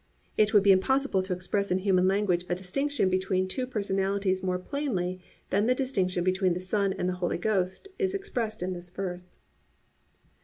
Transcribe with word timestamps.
It 0.35 0.51
would 0.51 0.63
be 0.63 0.71
impossible 0.71 1.21
to 1.21 1.31
express 1.33 1.69
in 1.69 1.77
human 1.77 2.07
language 2.07 2.43
a 2.49 2.55
distinction 2.55 3.07
between 3.07 3.47
two 3.47 3.67
personalities 3.67 4.41
more 4.41 4.57
plainly 4.57 5.21
than 5.51 5.67
the 5.67 5.75
distinction 5.75 6.23
between 6.23 6.55
the 6.55 6.59
Son 6.59 6.91
and 6.93 7.07
the 7.07 7.13
Holy 7.21 7.37
Ghost 7.37 7.87
is 7.99 8.15
expressed 8.15 8.63
in 8.63 8.73
this 8.73 8.89
verse. 8.89 9.37